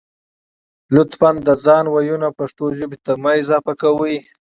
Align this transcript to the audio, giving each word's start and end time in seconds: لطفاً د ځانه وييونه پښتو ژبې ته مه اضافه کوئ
لطفاً 0.95 1.31
د 1.47 1.49
ځانه 1.65 1.89
وييونه 1.95 2.27
پښتو 2.39 2.65
ژبې 2.77 2.97
ته 3.05 3.11
مه 3.23 3.31
اضافه 3.41 3.73
کوئ 3.81 4.15